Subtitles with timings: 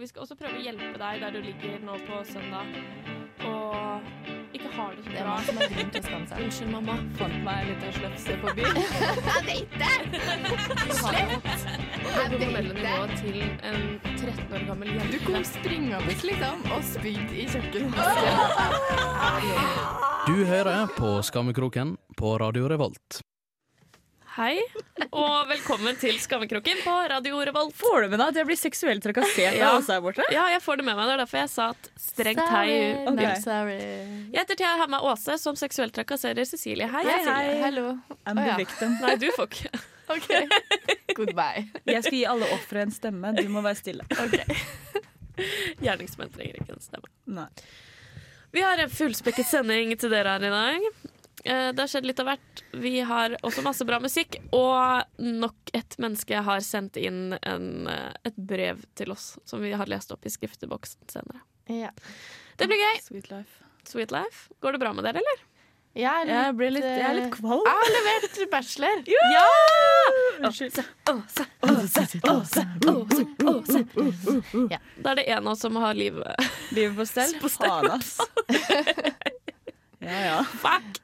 [0.00, 2.70] Og vi skal også prøve å hjelpe deg der du ligger nå på søndag
[3.44, 4.00] og
[4.56, 5.34] ikke har det så Det er bra.
[5.44, 6.40] som har grunn til å skamme seg.
[6.46, 6.94] Unnskyld, mamma.
[7.18, 8.80] Fant meg en liten slefse på byen.
[9.28, 9.96] Jeg vet det!
[11.02, 11.68] Slett!
[12.00, 13.80] Det hormonelle nivået til en
[14.16, 15.12] 13 år gammel jente.
[15.12, 18.34] Du kom springende liksom og spydde i kjøkkenvasken.
[20.32, 23.20] Du hører på Skammekroken på Radio Revolt.
[24.30, 24.60] Hei,
[25.10, 27.74] og velkommen til Skammekroken på Radio Revolt.
[27.76, 29.72] Får du med deg at jeg blir seksuelt trakassert Ja.
[29.76, 30.22] oss her borte?
[30.30, 31.08] Ja, jeg får det med meg.
[31.08, 32.68] Det er derfor jeg sa at strengt hei.
[32.68, 33.16] Sorry, Ok.
[33.18, 33.78] not sorry.
[34.30, 36.86] Jeg heter Thea, med Åse, som seksuelt trakasserer Cecilie.
[36.86, 37.60] Hei, Hei, hei.
[37.64, 37.98] Hello.
[38.24, 38.56] I'm the ja.
[38.56, 38.96] victim.
[39.00, 39.80] Nei, du får ikke.
[40.14, 40.30] OK.
[41.16, 41.66] Goodbye.
[41.86, 43.34] Jeg skal gi alle ofre en stemme.
[43.34, 44.06] Du må være stille.
[44.14, 44.38] Ok.
[45.82, 47.10] Gjerningsmenn trenger ikke en stemme.
[47.26, 47.48] Nei.
[48.52, 51.09] Vi har en fullspekket sending til dere her i dag.
[51.44, 52.62] Eh, Det har skjedd litt av hvert.
[52.72, 54.36] Vi har også masse bra musikk.
[54.52, 59.72] Og nok et menneske har sendt inn en, eh, et brev til oss som vi
[59.72, 61.40] har lest opp i skrifteboksen senere.
[61.68, 61.90] Ja.
[62.58, 63.00] Det blir gøy.
[63.02, 63.62] Sweet life.
[63.84, 64.48] Sweet life.
[64.60, 65.46] Går det bra med dere, eller?
[65.92, 67.64] Jeg er litt, Jeg, blir litt, jeg er litt kvalm.
[67.66, 69.02] Jeg har levert bachelor.
[69.34, 69.46] Ja!
[70.46, 70.76] Unnskyld.
[75.02, 77.34] Da er det en av oss som har livet Livet på stell?
[77.42, 77.90] På stell.
[80.00, 80.44] Ja, ja.
[80.64, 81.00] Fuck!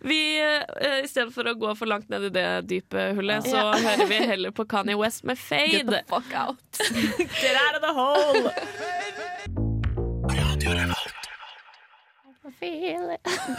[0.00, 3.56] Vi, uh, I stedet for å gå for langt ned i det dype hullet, så
[3.56, 3.72] Ja.
[3.82, 5.72] hører vi heller på Kanye West med Fade.
[5.82, 6.62] Get the fuck out.
[7.18, 8.52] Get out of the hole!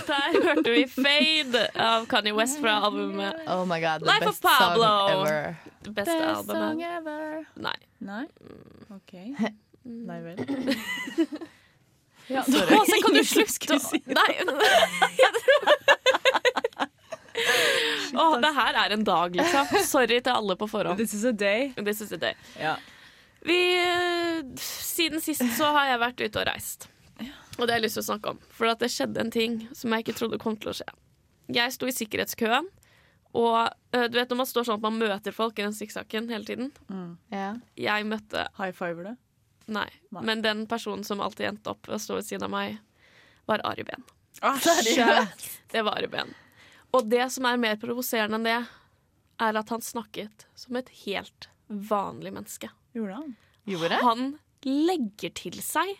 [0.07, 4.33] Der hørte vi Fade av Kanye West fra albumet Oh my god, the Life of
[4.33, 5.53] best song Pablo.
[5.93, 6.11] Best
[6.47, 6.97] song albumet.
[6.97, 7.45] ever.
[7.55, 7.75] Nei.
[7.99, 8.25] Nei?
[8.95, 9.13] OK.
[9.83, 10.37] Nei vel.
[12.29, 14.29] Ja, så kan du slutte å Nei.
[18.19, 19.69] Å, det her er en dag, liksom.
[19.85, 20.99] Sorry til alle på forhånd.
[20.99, 21.71] This is a day.
[21.77, 22.35] This is a day.
[22.59, 22.75] Ja.
[23.45, 23.57] Vi,
[24.59, 26.89] siden sist så har jeg vært ute og reist.
[27.59, 28.41] Og det har jeg lyst til å snakke om.
[28.55, 30.89] For at det skjedde en ting som jeg ikke trodde kom til å skje.
[31.55, 32.67] Jeg sto i sikkerhetskøen,
[33.39, 33.57] og
[33.95, 36.45] øh, du vet når man står sånn at man møter folk i den sikksakken hele
[36.45, 36.69] tiden.
[37.33, 37.51] Ja.
[37.77, 39.15] Jeg møtte High fiver det.
[39.69, 39.87] Nei.
[40.15, 40.23] Nei.
[40.25, 42.79] Men den personen som alltid endte opp ved å stå ved siden av meg,
[43.49, 44.03] var Ari Behn.
[44.41, 45.47] Seriøst?
[45.71, 46.33] Det var Ari Behn.
[46.97, 48.57] Og det som er mer provoserende enn det,
[49.39, 52.71] er at han snakket som et helt vanlig menneske.
[52.97, 53.35] Gjorde han?
[53.69, 53.99] Gjorde?
[54.03, 54.23] Han
[54.65, 55.93] legger til seg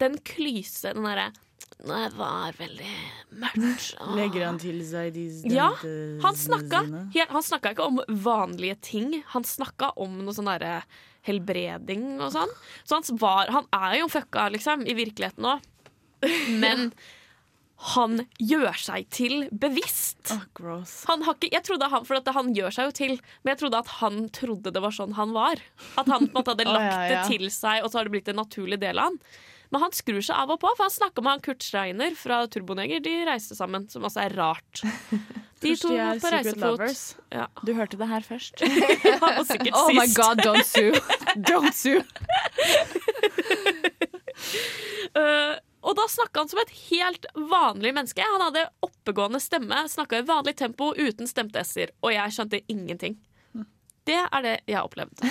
[0.00, 1.32] den klyse, den derre
[1.78, 2.92] Det var veldig
[3.38, 3.94] mørkt.
[4.00, 5.68] og- Legger han til seg de Ja,
[6.22, 6.80] Han snakka,
[7.28, 9.22] han snakka ikke om vanlige ting.
[9.34, 10.82] Han snakka om noe sånn derre
[11.28, 12.56] helbreding og sånn.
[12.82, 15.70] Så han, var, han er jo fucka, liksom, i virkeligheten òg.
[16.64, 16.90] Men
[17.94, 20.32] han gjør seg til bevisst.
[20.34, 21.04] Oh, gross.
[21.06, 23.12] Han har ikke, jeg trodde han, for han gjør seg jo til,
[23.44, 25.62] men jeg trodde at han trodde det var sånn han var.
[25.94, 27.20] At han på en måte hadde lagt lagt ja, ja.
[27.22, 29.20] det til seg, og så har det blitt en naturlig del av han.
[29.68, 32.40] Men han skrur seg av og på, for han snakka med han Kurt Schreiner fra
[32.48, 33.02] Turboneger.
[33.04, 34.82] De reiste sammen, som også er rart.
[35.58, 36.82] De to de er på reisefot.
[37.34, 37.48] Ja.
[37.66, 38.60] Du hørte det her først.
[39.24, 40.94] Han var sikkert Oh my god, don't sue.
[41.50, 42.04] Don't sue.
[45.18, 48.22] uh, og da snakka han som et helt vanlig menneske.
[48.22, 53.18] Han hadde oppegående stemme, snakka i vanlig tempo uten stemte s-er, og jeg skjønte ingenting.
[54.06, 55.26] Det er det jeg har opplevd.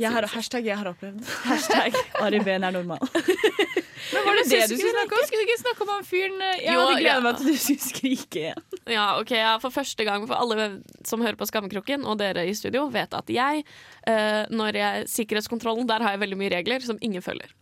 [0.00, 1.22] Jeg har, hashtag 'jeg har opplevd'.
[1.50, 2.98] Hashtag Ari Behn er normal.
[4.12, 5.26] Men var det det du skulle skulle snakke om?
[5.26, 7.20] Skulle du ikke snakke om han fyren eh, Jeg Jo, hadde gleda ja.
[7.24, 8.64] meg til du skulle skrike igjen.
[8.90, 10.66] Ja, ok, ja, For første gang for alle
[11.08, 13.64] som hører på Skammekroken, og dere i studio, vet at jeg,
[14.10, 17.54] eh, når jeg Sikkerhetskontrollen, der har jeg veldig mye regler som ingen følger.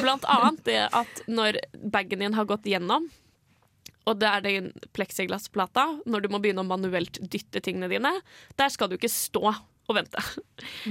[0.00, 1.60] Blant annet det at når
[1.92, 3.06] bagen din har gått gjennom,
[4.04, 8.12] og det er den pleksiglassplata, når du må begynne å manuelt dytte tingene dine,
[8.58, 9.54] der skal du ikke stå
[9.88, 10.24] og vente.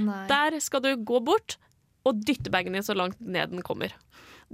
[0.00, 0.24] Nei.
[0.30, 1.58] Der skal du gå bort
[2.04, 3.94] og dytte bagen din så langt ned den kommer.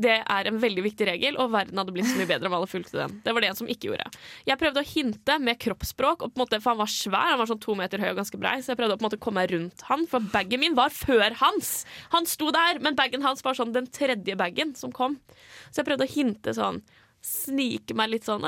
[0.00, 2.68] Det er en veldig viktig regel, og verden hadde blitt så mye bedre om alle
[2.70, 3.16] fulgte den.
[3.24, 4.06] Det var det en som ikke gjorde.
[4.48, 7.74] Jeg prøvde å hinte med kroppsspråk, måte, for han var svær, han var sånn to
[7.76, 10.24] meter høy og ganske brei, så jeg prøvde å måte komme meg rundt han, for
[10.32, 11.82] bagen min var før hans.
[12.14, 15.18] Han sto der, men bagen hans var sånn den tredje bagen som kom.
[15.68, 16.80] Så jeg prøvde å hinte sånn,
[17.26, 18.46] snike meg litt sånn,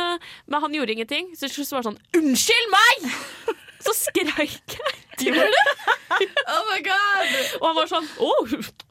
[0.48, 1.34] men han gjorde ingenting.
[1.34, 3.10] Så til slutt var det sånn, unnskyld meg!
[3.84, 5.00] Så skreik jeg.
[6.50, 7.32] Oh my god!
[7.60, 8.30] Og han var sånn Å,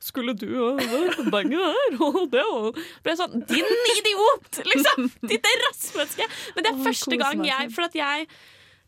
[0.02, 0.48] skulle du
[0.80, 1.98] uh, bange der?
[2.00, 3.68] Og det og ble sånn Din
[3.98, 4.62] idiot!
[4.70, 5.10] Liksom!
[5.28, 6.28] Ditt rassmenneske!
[6.56, 7.72] Men det er oh, første gang jeg.
[7.76, 8.28] For at jeg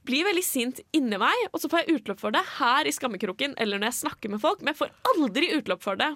[0.06, 3.56] blir veldig sint inni meg, og så får jeg utløp for det her i skammekroken
[3.62, 6.12] eller når jeg snakker med folk, men jeg får aldri utløp for det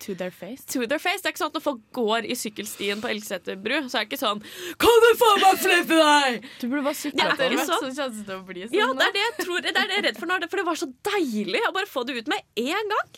[0.00, 0.64] To their face.
[0.66, 1.22] to their face.
[1.22, 4.04] Det er ikke sånn at når folk går i sykkelstien på Elgseter bru, så er
[4.04, 4.42] det ikke sånn
[4.78, 6.48] Kan du faen meg flippe deg?!
[6.60, 8.74] Du burde bare sykle Ja, på det er liksom- Så kjennes det å bli sånn.
[8.74, 10.56] Ja, det er det jeg tror Det er det jeg er redd for nå, for
[10.56, 13.14] det var så deilig å bare få det ut med en gang.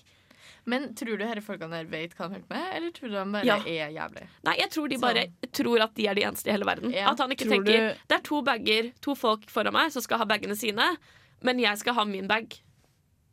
[0.68, 3.24] Men tror du disse folkene der vet hva han holder med, eller tror du de
[3.32, 3.56] bare Ja.
[3.62, 4.26] er jævlig?
[4.44, 6.92] Nei, jeg tror de bare tror at de er de eneste i hele verden.
[6.92, 7.10] Ja.
[7.12, 10.02] At han ikke Tror tenker du- Det er to bager, to folk foran meg som
[10.02, 10.96] skal ha bagene sine,
[11.42, 12.58] men jeg skal ha min bag.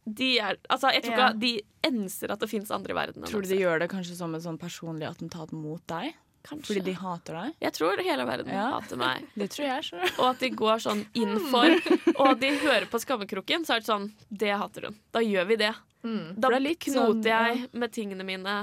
[0.06, 1.52] De er, altså, jeg tror ikke ikke de
[1.88, 3.24] enser at det fins andre i verden.
[3.30, 6.14] Tror du de gjør det kanskje som et sånn personlig attentat mot deg?
[6.44, 6.74] Kanskje.
[6.74, 7.54] Fordi de hater deg?
[7.64, 8.66] Jeg tror hele verden Ja.
[8.76, 9.24] hater meg.
[9.40, 9.84] Det tror jeg.
[9.88, 10.02] så.
[10.20, 11.72] Og at de går sånn inn for
[12.26, 14.98] Og de hører på Skammekroken, så er det sånn Det hater hun.
[15.16, 15.72] Da gjør vi det.
[16.04, 16.34] Mm.
[16.36, 18.58] Da det er knoter sånn, jeg med tingene mine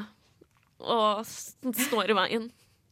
[0.81, 2.51] og står i veien.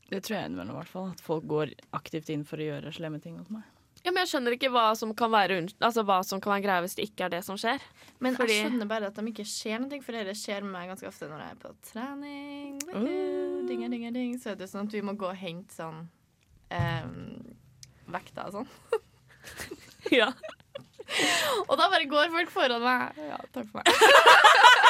[0.08, 1.10] Det tror jeg innimellom, i hvert fall.
[1.12, 3.64] At folk går aktivt inn for å gjøre slemme ting mot meg.
[4.04, 6.84] Ja, men jeg skjønner ikke hva som kan være, altså, hva som kan være greia
[6.84, 7.82] hvis det ikke er det som skjer.
[8.24, 10.88] Men Fordi- jeg skjønner bare at de ikke ser noe, for det skjer med meg
[10.92, 12.78] ganske ofte når jeg er på trening.
[12.94, 13.66] Uh.
[13.68, 14.38] Ding, ding, ding.
[14.38, 16.08] Så er det sånn at vi må gå og hente sånn
[16.70, 17.56] um,
[18.08, 18.72] vekta og sånn.
[20.14, 20.30] Ja.
[21.68, 23.16] Og da bare går folk foran meg.
[23.28, 24.84] Ja, takk for meg.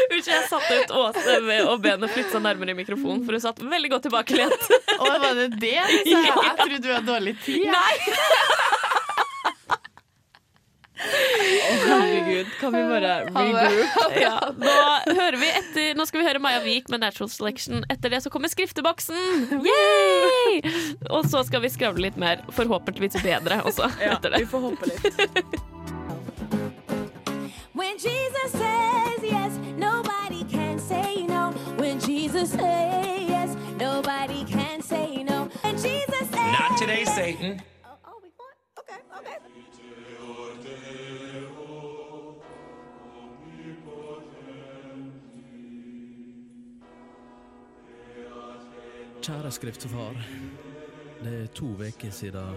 [0.00, 3.36] Unnskyld, jeg satte ut Åse ved å be henne flytte seg nærmere i mikrofonen, for
[3.36, 4.66] hun satt veldig godt tilbakelent.
[4.98, 6.24] Og var det det du sa?
[6.26, 7.68] Jeg trodde du hadde dårlig tid.
[7.70, 7.94] Nei!
[8.04, 8.68] jeg.
[11.00, 13.88] Herregud, kan vi bare regroup?
[14.20, 14.74] Ja, nå,
[15.16, 17.84] hører vi etter, nå skal vi høre Maja Vik med Natural Selection.
[17.92, 19.16] Etter det så kommer skrifteboksen!
[19.64, 20.60] Yay!
[21.08, 23.88] Og så skal vi skravle litt mer, forhåpentligvis bedre også.
[24.02, 24.44] Ja, etter det.
[24.44, 25.04] vi får håpe litt.
[27.80, 29.39] When Jesus says yes,
[37.30, 37.62] Satan.
[37.84, 38.58] Oh, oh, we going?
[38.78, 39.38] Okay, okay.
[49.22, 50.14] Kjære skriftefar.
[51.24, 52.56] Det er to uker siden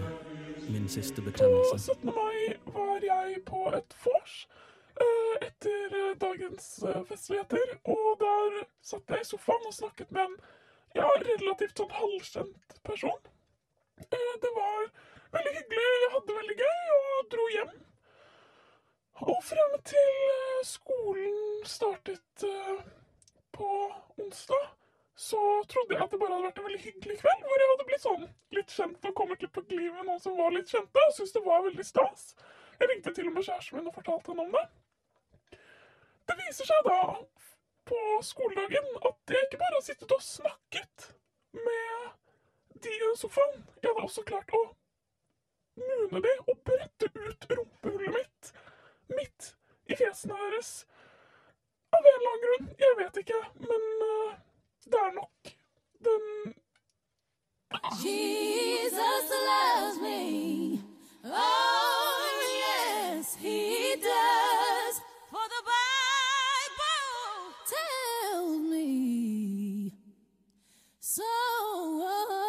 [0.68, 1.78] min siste bekjennelse.
[1.78, 2.06] 17.
[2.06, 4.48] mai var jeg på et vors
[5.00, 7.78] eh, etter eh, dagens eh, festligheter.
[7.84, 10.36] Og der satt jeg i sofaen og snakket med en
[10.96, 13.33] ja, relativt sånn halvkjent person.
[13.98, 14.90] Eh, det var
[15.36, 17.74] veldig hyggelig, jeg hadde det veldig gøy og dro hjem.
[19.24, 22.80] Og frem til eh, skolen startet eh,
[23.54, 23.68] på
[24.24, 24.64] onsdag,
[25.14, 27.88] så trodde jeg at det bare hadde vært en veldig hyggelig kveld, hvor jeg hadde
[27.90, 28.24] blitt sånn
[28.58, 31.36] litt kjent og kommet litt på glid med noen som var litt kjente, og syntes
[31.36, 32.32] det var veldig stas.
[32.80, 34.64] Jeg ringte til og med kjæresten min og fortalte henne om det.
[36.24, 36.98] Det viser seg da
[37.84, 41.10] på skoledagen at jeg ikke bare har sittet og snakket
[41.54, 42.23] med
[42.84, 44.62] de sofaen, jeg hadde også klart å
[45.80, 48.52] mune det og brette ut rumpehullet mitt
[49.08, 49.54] midt
[49.86, 50.72] i fjesene deres.
[51.94, 52.68] Av en eller annen grunn.
[52.78, 54.36] Jeg vet ikke, men uh,
[54.90, 55.54] det er nok
[56.04, 56.54] den
[58.04, 60.80] Jesus loves me.
[61.24, 65.00] Oh, yes, he does.
[65.30, 69.92] For the Bible tells me
[71.00, 72.43] so.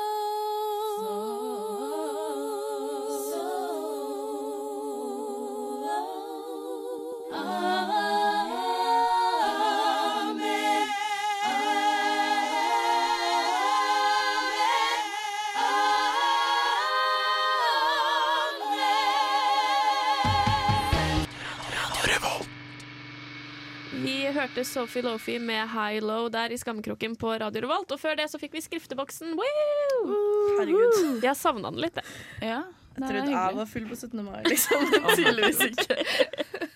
[24.65, 27.91] Sophie Lofi med High Low der i Skammekroken på Radio Revolt.
[27.95, 29.35] Og før det så fikk vi skrifteboksen.
[29.37, 30.15] Woo!
[30.59, 31.21] Herregud.
[31.23, 32.49] Jeg savna den litt, jeg.
[32.49, 32.63] Ja,
[32.95, 34.21] er Trodde jeg var full på 17.
[34.23, 34.85] mai, liksom.
[35.17, 35.97] Tydeligvis ikke.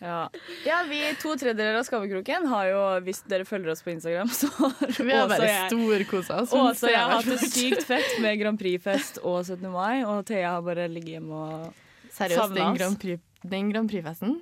[0.03, 0.17] Ja.
[0.65, 4.49] ja, vi to tredjedeler av Skammekroken har jo, hvis dere følger oss på Instagram, så
[4.57, 4.75] har
[5.07, 6.51] Vi har bare jeg- storkosa oss.
[6.55, 9.63] Åse og jeg har hatt det sykt fett med Grand Prix-fest og 17.
[9.71, 12.79] mai, og Thea har bare ligget hjemme og Seriøst, Savna den oss.
[12.81, 13.23] Grand, Prix,
[13.55, 14.37] den Grand Prix-festen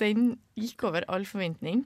[0.00, 1.84] Den gikk over all forventning.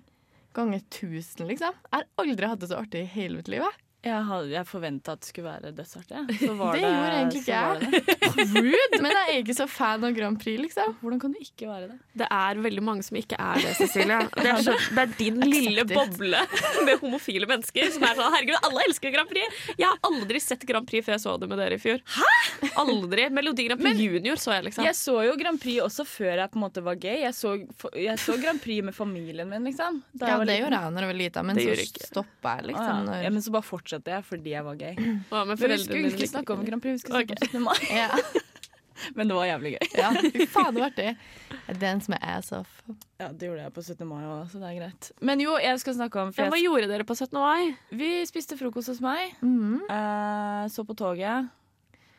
[0.52, 1.76] Ganger tusen, liksom.
[1.88, 3.64] Jeg har aldri hatt det så artig i hele mitt liv.
[4.02, 4.12] Jeg.
[4.12, 6.22] Jeg, jeg forventa at det skulle være dødsartig.
[6.42, 6.52] Ja.
[6.60, 8.52] var Det det, gjorde egentlig ikke det.
[8.66, 9.00] Rude!
[9.02, 10.96] Men jeg er ikke så fan av Grand Prix, liksom.
[11.00, 11.98] Hvordan kan du ikke være det?
[12.22, 14.18] Det er veldig mange som ikke er det, Cecilie.
[14.36, 16.42] Det er, så, det er din lille boble
[16.86, 19.62] med homofile mennesker som er sånn Herregud, alle elsker Grand Prix!
[19.78, 22.02] Jeg har aldri sett Grand Prix før jeg så det med dere i fjor.
[22.16, 22.70] Hæ?
[22.82, 23.28] Aldri.
[23.34, 24.86] Melodi Grand Prix Junior så jeg, liksom.
[24.86, 27.22] Jeg så jo Grand Prix også før jeg på en måte var gay.
[27.26, 27.54] Jeg så,
[27.98, 30.02] jeg så Grand Prix med familien min, liksom.
[30.12, 30.64] Da Ja, jeg var det liten.
[30.66, 32.82] gjorde jeg da jeg var lita, men så stoppa jeg, liksom.
[32.82, 33.12] liksom.
[33.14, 33.22] ja.
[33.26, 34.94] ja, men så bare fortsatte jeg fordi jeg var gay.
[35.30, 37.62] Hva med Men vi skulle ikke snakke om Grand Prix, vi skulle snakke om 17.
[37.62, 37.78] mai.
[38.02, 38.08] Ja.
[39.16, 39.86] Men det var jævlig gøy.
[39.98, 40.10] ja.
[40.14, 41.14] Fy faen, det var artig.
[41.82, 42.82] Dance med ass off.
[43.18, 44.06] Ja, Det gjorde jeg på 17.
[44.06, 45.08] mai òg, så det er greit.
[45.20, 47.34] Men jo, jeg skal snakke om Ja, hva gjorde dere på 17.
[47.34, 47.72] mai?
[47.90, 49.34] Vi spiste frokost hos meg.
[49.42, 49.82] Mm -hmm.
[49.90, 51.50] uh, så på toget.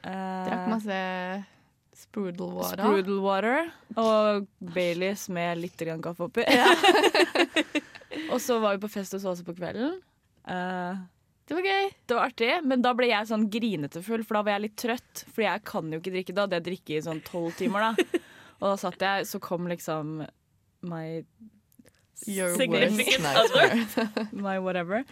[0.03, 1.46] Uh, Drakk masse
[1.96, 2.84] sprudel water.
[2.84, 6.44] Sprudel water og Baileys med litt kaffe oppi.
[8.34, 10.01] Og så var vi på fest hos Åse på kvelden.
[10.50, 10.98] Eh,
[11.43, 11.89] Det var gøy.
[12.07, 14.77] det var artig, men da ble jeg sånn grinete full, for da var jeg litt
[14.79, 15.23] trøtt.
[15.27, 16.45] For jeg kan jo ikke drikke da.
[16.53, 18.21] Det drikker i sånn tolv timer, da.
[18.62, 20.21] Og da satt jeg, så kom liksom
[20.88, 21.07] my
[22.27, 23.55] Your Significant worst
[23.97, 24.27] nightmare.
[24.45, 25.03] my whatever.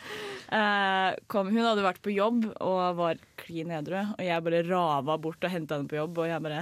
[0.47, 5.17] Eh, kom, hun hadde vært på jobb og var klin edru, og jeg bare rava
[5.19, 6.61] bort og henta henne på jobb, og jeg bare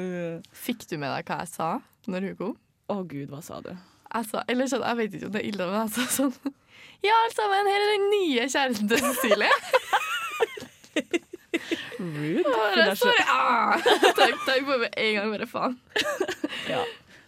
[0.64, 1.70] Fikk du med deg hva jeg sa
[2.08, 2.56] når hun kom?
[2.92, 3.72] Å gud, hva sa du?
[4.12, 6.56] Jeg sa, eller jeg vet ikke om det er ille, men jeg sa sånn
[7.02, 9.50] Ja, alle sammen, her er den nye kjæresten til Cecilie.
[12.02, 12.42] Rude.
[12.46, 13.22] Og Hun står!
[13.30, 13.78] Ah!
[14.16, 15.76] Takk, takk for meg en gang, bare faen.
[16.70, 16.82] Ja,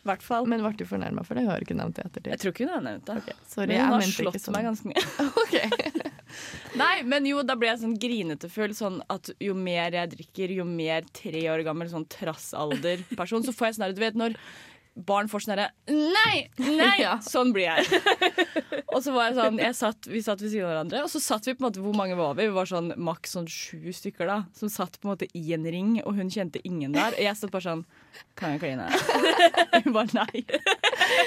[0.04, 0.48] hvert fall.
[0.50, 1.44] Men ble du fornærma for det?
[1.46, 3.36] Hun har ikke nevnt det i Jeg tror ikke hun har nevnt det.
[3.50, 4.56] Sorry, Men hun har slått sånn.
[4.56, 5.04] meg ganske mye.
[5.44, 5.56] Ok.
[6.74, 8.72] Nei, men jo, da ble jeg sånn grinete full.
[8.74, 13.68] Sånn at jo mer jeg drikker, jo mer tre år gammel sånn trassalder-person, så får
[13.70, 14.34] jeg sånn her, du vet når
[14.94, 16.46] barn får sånn herre Nei!
[16.62, 16.94] Nei!
[17.04, 17.16] Ja.
[17.24, 18.00] Sånn blir jeg.
[18.94, 21.20] og så var jeg sånn jeg satt, Vi satt ved siden av hverandre, og så
[21.22, 22.46] satt vi på en måte Hvor mange var vi?
[22.46, 24.38] Vi var sånn maks sånn sju stykker, da.
[24.56, 27.16] Som satt på en måte i en ring, og hun kjente ingen der.
[27.16, 27.84] Og jeg satt bare sånn
[28.38, 28.86] Kan jeg kline?
[29.84, 30.44] Hun bare nei.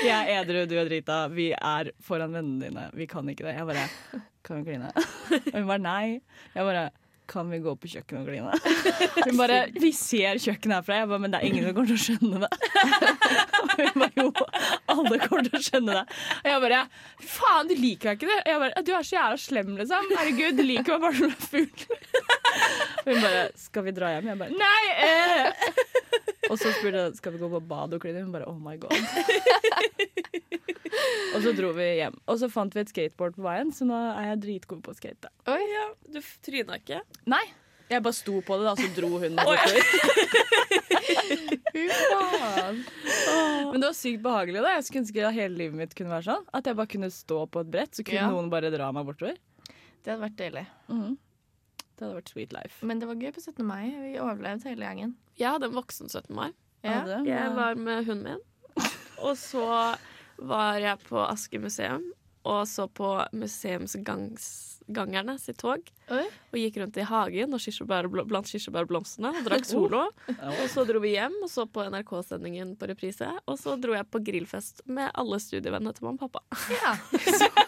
[0.05, 1.25] Jeg er edru, du er drita.
[1.33, 2.85] Vi er foran vennene dine.
[2.95, 3.57] Vi kan ikke det.
[3.59, 4.93] Jeg bare Kan vi kline?
[4.95, 6.05] Og hun bare nei.
[6.55, 6.87] Jeg bare
[7.27, 8.51] kan vi gå på kjøkkenet og kline?
[9.27, 11.01] Hun bare Vi ser kjøkkenet herfra.
[11.01, 12.51] Jeg bare, men det er ingen som kommer til å skjønne det.
[13.57, 14.27] Og hun bare jo,
[14.93, 16.17] alle kommer til å skjønne det.
[16.39, 16.81] Og jeg bare
[17.35, 18.39] faen, du liker meg ikke det.
[18.51, 20.11] Jeg bare, du er så jævla slem, liksom.
[20.17, 21.87] Herregud, du liker meg bare som en fugl.
[23.03, 24.31] Og hun bare skal vi dra hjem?
[24.31, 24.83] Jeg bare nei.
[25.07, 26.06] Eh.
[26.51, 28.21] Og så spurte jeg skal vi gå på bad og kline.
[28.23, 28.93] Hun bare oh my god.
[31.35, 32.15] Og så dro vi hjem.
[32.31, 34.97] Og så fant vi et skateboard på veien, så nå er jeg dritgod på å
[34.97, 35.29] skate.
[35.51, 35.85] Oi, ja.
[36.15, 37.01] Du tryna ikke?
[37.29, 37.43] Nei.
[37.87, 39.83] Jeg bare sto på det, da, så dro hun meg bortover.
[43.71, 44.63] Men det var sykt behagelig.
[44.65, 46.47] da Jeg skulle ønske at hele livet mitt kunne være sånn.
[46.57, 48.31] At jeg bare kunne stå på et brett, så kunne Ja.
[48.33, 49.37] noen bare dra meg bortover.
[50.03, 50.65] Det hadde vært deilig.
[51.97, 52.85] Det hadde vært sweet life.
[52.85, 53.63] Men det var gøy på 17.
[53.65, 53.87] mai.
[53.89, 55.15] Vi overlevde hele gjengen.
[55.39, 56.29] Jeg hadde en voksen 17.
[56.37, 56.51] mai.
[56.85, 57.01] Ja.
[57.25, 58.43] Jeg var med hunden min.
[59.25, 59.65] Og så
[60.37, 62.05] var jeg på Asker museum
[62.47, 65.89] og så på museumsgangerne sitt tog.
[66.13, 66.23] Oi.
[66.53, 70.05] Og gikk rundt i hagen og kirsebær, blant kirsebærblomstene og drakk Solo.
[70.61, 73.27] Og så dro vi hjem og så på NRK-sendingen på reprise.
[73.45, 76.45] Og så dro jeg på grillfest med alle studievennene til mamma og pappa.
[76.71, 76.95] Ja.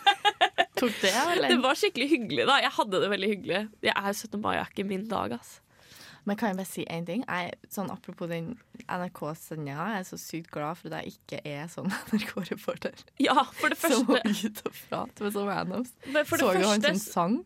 [0.79, 1.49] Tok det, eller?
[1.53, 2.59] Det var skikkelig hyggelig, da.
[2.63, 3.63] Jeg hadde det veldig hyggelig.
[3.85, 4.39] Jeg er 17.
[4.43, 5.57] mai er ikke min dag, ass.
[6.27, 7.21] Men kan jeg bare si én ting?
[7.25, 8.51] Jeg, sånn, apropos den
[8.91, 13.05] NRK-sendinga, jeg er så sykt glad for at jeg ikke er sånn NRK-reporter.
[13.23, 15.93] Ja, for det første Som må ut og prate med sånne randoms.
[16.11, 17.37] men for det Så du han som sang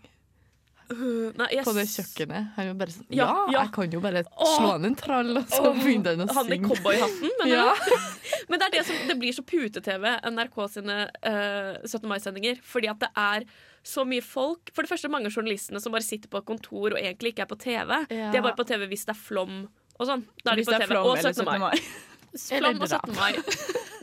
[1.39, 1.65] Nei, yes.
[1.67, 2.47] på det kjøkkenet?
[2.55, 3.61] Han var bare sånn Ja, Ja, ja.
[3.63, 6.57] jeg kan jo bare slå an en trall, og så begynte han å Han i
[6.57, 6.69] synge.
[6.71, 7.73] cowboyhatten, mener Ja.
[7.73, 7.91] du?
[8.49, 12.07] Men det det som Det blir så pute-TV, NRK sine uh, 17.
[12.09, 12.59] mai-sendinger.
[12.63, 13.45] Fordi at det er
[13.83, 14.71] så mye folk.
[14.73, 17.51] For det første mange journalistene som bare sitter på et kontor og egentlig ikke er
[17.51, 17.91] på TV.
[18.09, 18.31] Ja.
[18.31, 19.67] De er bare på TV hvis det er flom
[19.99, 20.23] og sånn.
[20.43, 20.87] Da er Hvis de på TV.
[20.93, 21.59] flom Og eller 17.
[21.59, 21.77] mai.
[22.33, 22.61] 17.
[22.63, 22.73] mai.
[22.73, 23.15] Flom og 17.
[23.15, 23.33] mai.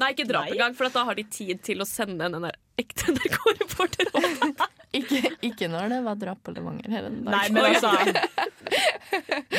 [0.01, 2.47] Nei, ikke drap engang, for da har de tid til å sende en
[2.81, 4.63] ekte NRK-reporter opp.
[4.93, 7.29] Ikke, ikke når det var drap på Levanger hele dagen.
[7.31, 7.93] Nei, men altså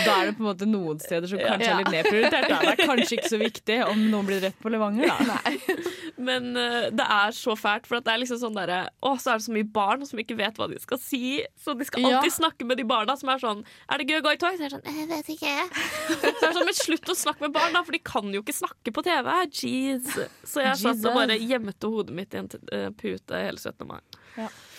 [0.01, 1.73] Da er det på en måte noen steder som kanskje Ja.
[1.75, 2.47] er litt nedprioritert.
[2.49, 2.57] Da.
[2.63, 5.37] Det er kanskje ikke så viktig om noen blir drept på Levanger, da.
[6.21, 9.39] Men uh, det er så fælt, for det er liksom sånn derre Å, så er
[9.41, 11.21] det så mye barn som ikke vet hva de skal si.
[11.59, 12.17] Så de skal Ja.
[12.19, 14.57] alltid snakke med de barna som er sånn Er det gøy å gå i tog?
[14.59, 15.55] Så er det sånn Jeg vet ikke.
[16.11, 18.43] Så er det sånn, Men slutt å snakke med barn, da, for de kan jo
[18.43, 19.31] ikke snakke på TV.
[19.51, 20.11] Jeez.
[20.43, 23.87] Så jeg satt og bare gjemte hodet mitt i en eh, pute hele 17.
[23.87, 23.99] mai.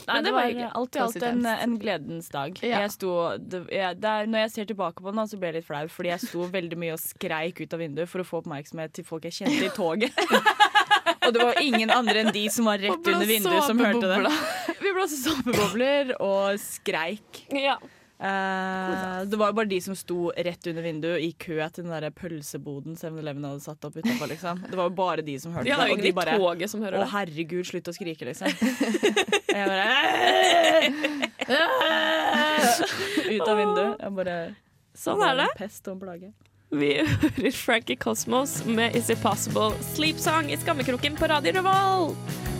[0.09, 2.59] Nei, det det var var alt i alt en, en gledens dag.
[2.65, 2.83] Ja.
[2.85, 5.61] Jeg sto, det, jeg, det er, når jeg ser tilbake på den, så blir jeg
[5.61, 8.43] litt flau, fordi jeg sto veldig mye og skreik ut av vinduet for å få
[8.43, 10.23] oppmerksomhet til folk jeg kjente i toget.
[11.23, 14.79] og det var ingen andre enn de som var rett under vinduet, som hørte det.
[14.83, 17.45] Vi blåste såpebobler og skreik.
[17.55, 17.79] Ja.
[18.23, 21.91] Eh, det var jo bare de som sto rett under vinduet i kø til den
[21.91, 24.31] der pølseboden 7-Eleven hadde satt opp utenfor.
[24.31, 24.61] Liksom.
[24.69, 25.97] Det var jo bare de som hørte De det.
[25.97, 27.11] Og de bare toget som hører Å, det.
[27.17, 28.47] herregud, slutt å skrike, liksom.
[29.53, 29.89] Og jeg bare
[33.33, 33.99] Ut av vinduet.
[33.99, 34.39] Jeg bare
[35.03, 35.51] Sånn er det.
[35.59, 36.31] Pest og plage.
[36.73, 42.52] Vi hører Frankie Cosmos med Is It Possible Sleep Song i Skammekroken på Radio Revolt.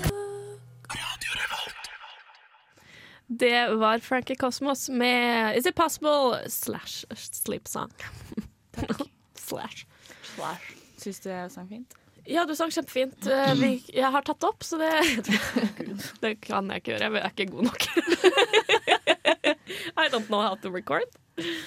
[3.27, 7.93] Det var Frankie Cosmos med Is It Possible slash Sleep Song.
[9.37, 9.87] slash.
[11.03, 11.95] Syns du jeg sang fint?
[12.29, 13.27] Ja, du sang kjempefint.
[13.27, 14.93] Eh, Vi, jeg har tatt det opp, så det
[16.23, 17.09] Det kan jeg ikke gjøre.
[17.09, 17.89] Jeg er ikke god nok.
[20.03, 21.09] I don't know how to record.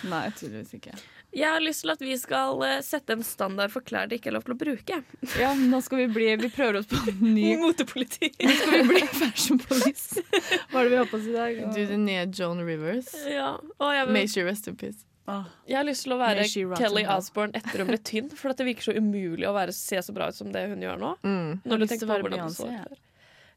[0.08, 0.96] Nei, tydeligvis ikke.
[1.36, 4.30] Jeg har lyst til at vi skal eh, sette en standard for klær det ikke
[4.32, 5.00] er lov til å bruke.
[5.36, 8.30] Ja, nå skal vi bli Vi prøver oss på en ny Motepoliti.
[8.40, 10.24] Nå skal vi bli fashion police.
[10.72, 11.60] Hva er det vi har på oss i dag?
[11.76, 13.12] Du, den nye Joan Rivers.
[13.28, 13.50] Ja.
[13.60, 15.04] Å, jeg, May she rest in peace.
[15.26, 15.48] Ah.
[15.66, 16.44] jeg har lyst til å være
[16.78, 17.02] Kelly.
[17.10, 20.14] Osbourne etter hun ble tynn, for at det virker så umulig å være, se så
[20.14, 21.12] bra ut som det hun gjør nå.
[21.26, 21.64] Mm.
[21.66, 23.02] Når du tenker på hvordan du så ut før.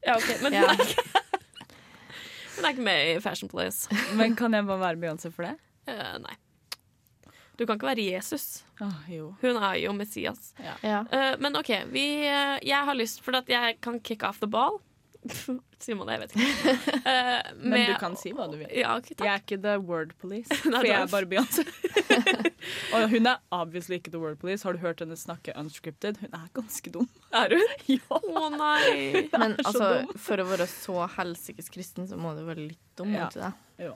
[0.01, 0.65] Ja, ok, men Ja.
[0.73, 1.23] hun, ikke,
[2.55, 4.01] hun er ikke med i Fashion Place.
[4.17, 5.55] Men kan jeg bare være Beyoncé for det?
[5.85, 6.39] Uh, nei.
[7.59, 8.63] Du kan ikke være Jesus.
[9.11, 9.33] Jo.
[9.41, 10.53] Hun er jo Messias.
[10.63, 11.01] Ja.
[11.11, 14.47] Eh, men OK, vi, uh, jeg har lyst For at jeg kan kick off the
[14.47, 14.79] ball.
[15.79, 16.13] Sier man det?
[16.15, 16.75] Jeg vet ikke.
[17.09, 18.67] Eh, Men du kan si hva du vil.
[18.75, 19.25] Ja, okay, takk.
[19.25, 21.63] Jeg er ikke the word police, for jeg er- bare Beyoncé.
[22.95, 24.63] Og hun er obviously ikke the word police.
[24.67, 26.19] Har du hørt henne snakke unscripted?
[26.23, 27.07] Hun er ganske dum.
[27.35, 27.73] Er hun?
[27.89, 28.19] Ja.
[28.19, 29.25] Å nei.
[29.33, 30.13] Men altså, dum.
[30.19, 33.11] for å være så helsikes kristen, så må du være litt dum.
[33.15, 33.27] Ja.
[33.27, 33.89] ikke det?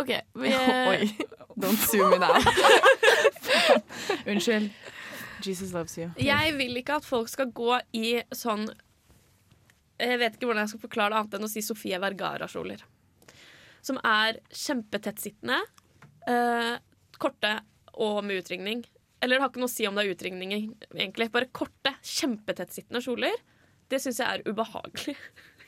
[0.00, 0.10] OK.
[0.34, 0.54] Vi,
[0.90, 1.16] Oi.
[1.60, 2.34] Don't sue me now.
[4.26, 4.70] Unnskyld.
[5.44, 6.10] Jesus loves you.
[6.16, 8.62] jeg vil ikke at folk skal gå i sånn
[10.00, 12.80] Jeg vet ikke hvordan jeg skal forklare det annet enn å si Sofie Vergara-kjoler.
[13.84, 15.58] Som er kjempetettsittende,
[16.30, 16.74] uh,
[17.20, 17.52] korte
[18.00, 18.82] og med utringning.
[19.20, 20.54] Eller det har ikke noe å si om det er utringning,
[20.96, 21.28] egentlig.
[21.32, 23.36] Bare korte, kjempetettsittende kjoler.
[23.92, 25.14] Det syns jeg er ubehagelig.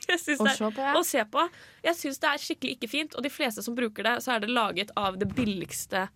[0.13, 0.93] Jeg synes det er, se på, ja.
[0.95, 1.47] å se på.
[1.87, 4.45] Jeg syns det er skikkelig ikke fint, og de fleste som bruker det, så er
[4.45, 6.07] det laget av det billigste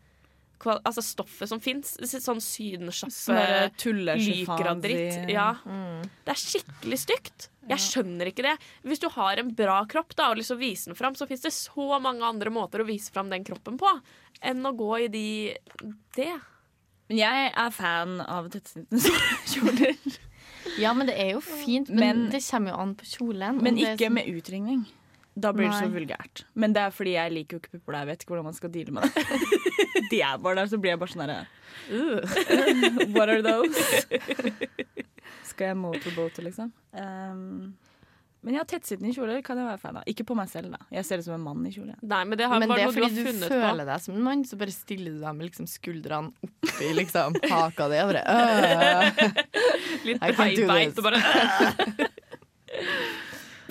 [0.61, 1.95] kval- altså stoffet som fins.
[1.97, 5.31] Sånn Sånn sydensjappe derre tullesjifans Lycra-dritt.
[5.33, 5.49] Ja.
[5.65, 6.05] Mm.
[6.25, 7.47] Det er skikkelig stygt.
[7.71, 8.55] Jeg skjønner ikke det.
[8.87, 11.17] Hvis du har en bra kropp da, og har lyst til å vise den fram,
[11.17, 13.91] så fins det så mange andre måter å vise fram den kroppen på
[14.41, 15.25] enn å gå i de
[16.17, 16.33] det.
[17.11, 19.15] Men jeg er fan av tettsittende
[19.51, 19.97] kjoler.
[20.79, 21.89] Ja, men det er jo fint.
[21.89, 23.61] Men, Men- det kommer jo an på kjolen.
[23.61, 24.85] Men ikke sånn- med utringning.
[25.39, 26.43] Da blir det så vulgært.
[26.55, 27.93] Men det er fordi jeg liker jo ikke pupper.
[28.01, 29.25] Jeg vet ikke hvordan man skal deale med det.
[30.11, 31.47] De er bare der, så blir jeg bare sånn herre
[33.15, 33.79] What are those?
[35.51, 36.71] Skal jeg motorboate, liksom?
[36.93, 37.73] Um,
[38.41, 40.05] men ja, tettsittende kjoler kan jeg være fan av.
[40.09, 40.79] Ikke på meg selv, da.
[40.93, 41.93] Jeg ser ut som en mann i kjole.
[42.01, 44.23] Nei, men det har Men det er fordi du du føler føler deg som en
[44.25, 47.99] mann, så bare stiller du deg med liksom skuldrene oppi liksom, haka di.
[48.01, 49.03] Og bare, øh.
[50.09, 50.97] Litt I can't do beint this.
[50.97, 51.21] og bare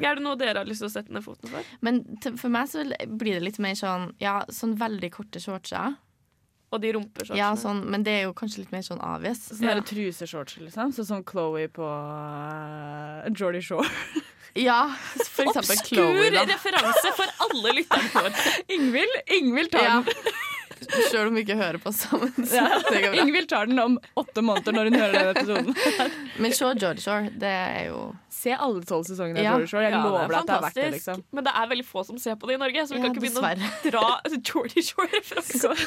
[0.01, 1.67] Er det noe dere har lyst til å sette ned foten for?
[1.85, 2.05] Men
[2.39, 5.99] for meg så blir det litt mer sånn Ja, sånn veldig korte shortser.
[6.71, 7.39] Og de rumpeshortsene?
[7.41, 9.49] Ja, sånn, men det er jo kanskje litt mer sånn obvious.
[9.51, 9.87] Sånne ja.
[9.87, 10.93] truseshorts, liksom.
[10.95, 13.91] Sånn som Chloé på uh, Jordy Shore.
[14.55, 14.95] Ja,
[15.31, 16.45] for eksempel Obskur Chloe, da.
[16.49, 18.33] referanse for alle lytterne våre.
[18.77, 19.99] Ingvild Ingvild tar Ja.
[20.07, 20.33] den.
[21.11, 22.33] Selv om vi ikke hører på sammen.
[22.51, 22.65] Ja.
[23.21, 25.75] Ingvild tar den om åtte måneder når hun hører den episoden.
[26.41, 27.99] Men se George Shore, det er jo
[28.33, 29.51] Se alle tolv sesongene av Ja.
[29.53, 29.83] Geordie Shore.
[29.85, 30.87] Jeg Ja, lover det deg at det er verdt det.
[30.97, 33.05] liksom Men det er veldig få som ser på det i Norge, så vi Ja,
[33.05, 33.71] kan ikke begynne dessverre.
[33.71, 35.87] å dra Geordie Shore-referanser.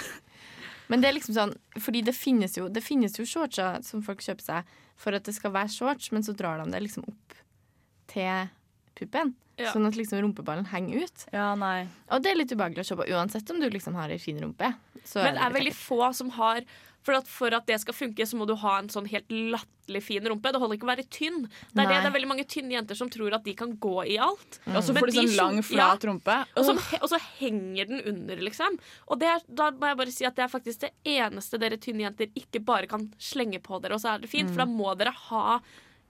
[0.93, 4.21] Men det er liksom sånn Fordi det finnes jo, det finnes jo shortser som folk
[4.21, 4.63] kjøper seg
[4.95, 7.33] for at det skal være shorts, men så drar de det liksom opp
[8.13, 8.51] til
[8.97, 9.33] puppen.
[9.59, 9.69] Ja.
[9.69, 11.27] Sånn at liksom rumpeballen henger ut.
[11.29, 14.09] Ja, nei Og det er litt ubehagelig å se på, uansett om du liksom har
[14.09, 14.71] ei fin rumpe.
[15.05, 16.65] Så Men det er veldig få som har
[17.03, 20.01] for at, for at det skal funke, så må du ha en sånn helt latterlig
[20.05, 20.53] fin rumpe.
[20.55, 21.41] Det holder ikke å være tynn.
[21.43, 21.97] Det er, det, Nei.
[21.99, 24.59] det er veldig mange tynne jenter som tror at de kan gå i alt.
[24.71, 26.37] Og så får du sånn lang, flat rumpe.
[26.55, 28.79] Og så, og så henger den under, liksom.
[29.11, 31.79] Og det er, da må jeg bare si at det er faktisk det eneste dere
[31.83, 34.53] tynne jenter ikke bare kan slenge på dere, og så er det fint.
[34.53, 35.59] For da må dere ha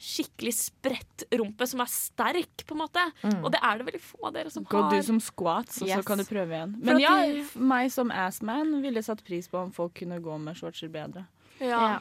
[0.03, 3.03] skikkelig spredt rumpe som er sterk, på en måte.
[3.39, 4.91] Og det er det veldig få av dere som Gå har.
[4.91, 6.75] du som squats, og så kan du prøve igjen.
[6.83, 10.55] Men ja, de- meg som assman ville satt pris på om folk kunne gå med
[10.59, 11.25] shortser bedre.
[11.59, 11.79] ja.
[11.93, 11.99] Ja.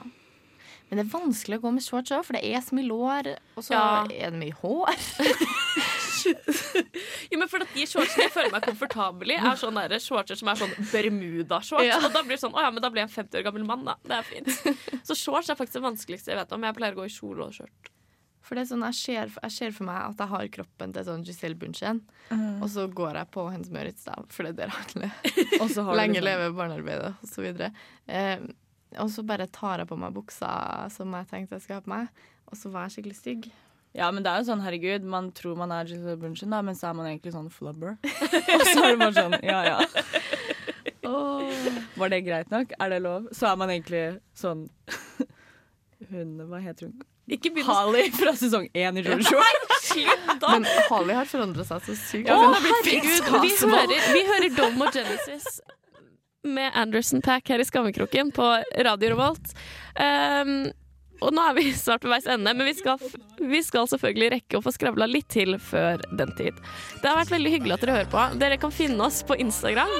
[0.90, 3.30] Men det er vanskelig å gå med shorts òg, for det er så mye lår,
[3.56, 4.04] og så Ja.
[4.04, 4.92] er det mye hår.
[6.26, 10.38] Jo, men for at De shortsene jeg føler meg komfortabel i, er sånne der shortser
[10.38, 11.86] som er sånn Bermuda-shorts.
[11.88, 11.98] Ja.
[12.02, 13.64] Og da blir det sånn, å ja, men da blir jeg en 50 år gammel
[13.68, 13.96] mann, da.
[14.06, 15.00] Det er fint.
[15.08, 16.66] Så shorts er faktisk det vanskeligste jeg vet om.
[16.68, 17.90] Jeg pleier å gå i kjole og skjørt.
[18.42, 21.04] For det er sånn, jeg ser, jeg ser for meg at jeg har kroppen til
[21.06, 22.00] sånn Giselle Bundchen,
[22.34, 25.60] og så går jeg på Hennes Møritz, da, for det er der han lever.
[25.62, 27.70] Og så har Lenge liksom- leve barnearbeidet, og så videre.
[28.10, 28.42] Eh,
[28.98, 30.50] og så bare tar jeg på meg buksa
[30.92, 32.10] som jeg tenkte jeg skulle ha på meg,
[32.50, 33.46] og så var jeg skikkelig stygg.
[33.92, 36.76] Ja, men det er jo sånn, herregud, man tror man er Giselle Bunchen, da, men
[36.78, 37.98] så er man egentlig sånn flubber.
[38.56, 39.78] og så er det bare sånn, ja ja.
[42.00, 42.72] Var det greit nok?
[42.80, 43.26] Er det lov?
[43.36, 44.04] Så er man egentlig
[44.38, 44.64] sånn
[46.12, 47.02] Hun, hva heter hun?
[47.32, 49.22] Ikke Harley fra sesong én i Jojo.
[49.28, 50.16] Shore.
[50.40, 52.32] Men Harley har forandra seg så sykt.
[52.32, 53.28] Å, Hun har blitt herregud!
[53.44, 55.60] Vi hører, vi hører Dom og Genesis
[56.42, 58.48] med Anderson Pack her i Skammekroken på
[58.82, 59.54] Radio Revolt.
[59.94, 60.72] Um,
[61.22, 63.02] Og nå er vi snart ved veis ende, men vi skal,
[63.38, 66.58] vi skal selvfølgelig rekke å få skravla litt til før den tid.
[66.98, 68.24] Det har vært veldig hyggelig at dere hører på.
[68.42, 69.92] Dere kan finne oss på Instagram,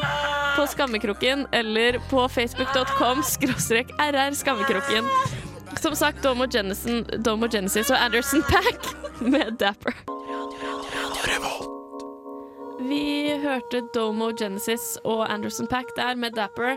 [0.57, 5.09] på Skammekroken, eller på facebook.com skråstrek rr skammekroken.
[5.83, 8.91] Som sagt, Domo, Genesen, Domo Genesis og Anderson Pack
[9.23, 9.97] med Dapper.
[12.83, 16.77] Vi hørte Domo Genesis og Anderson Pack der med Dapper.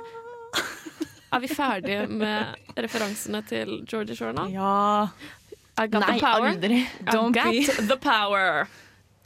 [1.35, 4.45] Er vi ferdige med referansene til Georgie Shore nå?
[4.53, 5.07] Ja.
[5.77, 6.47] I got Nei, the power.
[6.53, 6.77] aldri.
[6.85, 8.67] I got be- the power.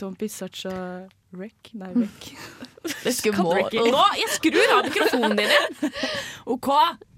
[0.01, 1.69] Don't be such a wreck.
[1.77, 2.31] Nei, wreck.
[2.89, 5.93] Nå, jeg skrur av mikrofonen din igjen!
[6.55, 6.69] OK,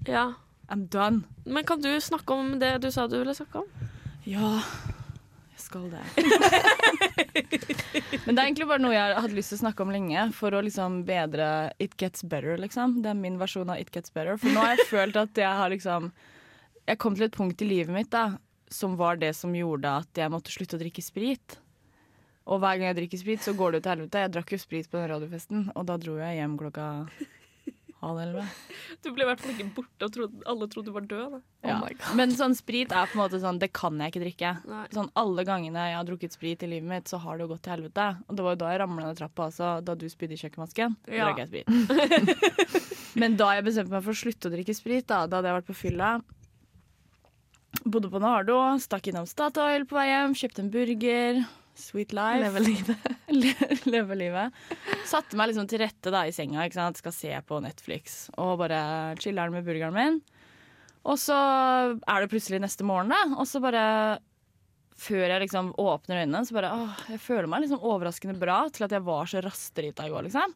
[0.08, 0.32] Ja.
[0.72, 1.22] I'm done.
[1.44, 3.88] Men kan du snakke om det du sa du ville snakke om?
[4.24, 4.60] Ja,
[5.62, 6.02] skal det.
[8.24, 10.54] Men det er egentlig bare noe jeg hadde lyst til å snakke om lenge, for
[10.54, 11.46] å liksom bedre
[11.82, 12.88] It Gets Better, liksom.
[13.04, 14.38] Det er min versjon av It Gets Better.
[14.40, 16.02] For nå har jeg følt at jeg har liksom
[16.88, 18.24] Jeg kom til et punkt i livet mitt da
[18.72, 21.58] som var det som gjorde at jeg måtte slutte å drikke sprit.
[22.48, 24.22] Og hver gang jeg drikker sprit, så går det jo til helvete.
[24.24, 26.86] Jeg drakk jo sprit på den radiofesten, og da dro jeg hjem klokka
[28.02, 28.44] halv elleve.
[29.02, 31.36] Du ble i hvert fall ikke borte, og trodde, alle trodde du var død.
[31.36, 31.40] Da.
[31.70, 31.78] Ja.
[32.18, 34.52] Men sånn sprit er på en måte sånn Det kan jeg ikke drikke.
[34.68, 34.82] Nei.
[34.94, 37.64] Sånn Alle gangene jeg har drukket sprit i livet mitt, så har det jo gått
[37.66, 38.08] til helvete.
[38.26, 40.98] Og det var jo da jeg ramla ned trappa også, da du spydde i kjøkkenvasken.
[41.08, 41.30] Ja.
[41.30, 42.86] drakk jeg sprit.
[43.20, 45.60] Men da jeg bestemte meg for å slutte å drikke sprit, da, da hadde jeg
[45.60, 46.14] vært på fylla
[47.82, 51.40] Bodde på Nardo, stakk innom Statoil på vei hjem, kjøpte en burger.
[51.78, 52.42] Sweet life.
[52.42, 53.06] Leve livet.
[53.42, 54.58] Le- Leve livet.
[55.08, 57.00] Satte meg liksom til rette da i senga, ikke sant?
[57.00, 58.82] skal se på Netflix og bare
[59.22, 60.18] chiller'n med burgeren min.
[61.08, 63.22] Og så er det plutselig neste morgen, da.
[63.40, 63.86] Og så bare
[65.02, 68.84] Før jeg liksom åpner øynene, så bare åh, jeg føler meg liksom overraskende bra til
[68.86, 70.52] at jeg var så rastrita i går, liksom.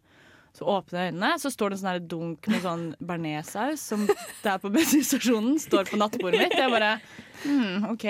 [0.55, 4.53] Så åpner jeg øynene, så står det en sånn dunk med sånn bearnéssaus som det
[4.53, 6.55] er på bensinstasjonen, står på nattbordet mitt.
[6.61, 6.93] Jeg bare
[7.43, 8.07] hmm, OK.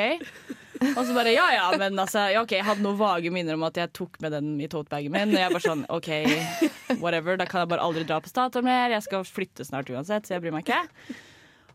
[0.97, 3.65] Og så bare ja ja, men altså ja, OK, jeg hadde noen vage minner om
[3.69, 5.33] at jeg tok med den i totebagen min.
[5.35, 6.11] Og jeg bare sånn OK,
[7.03, 7.39] whatever.
[7.41, 8.95] Da kan jeg bare aldri dra på Statoil mer.
[8.95, 10.83] Jeg skal flytte snart uansett, så jeg bryr meg ikke.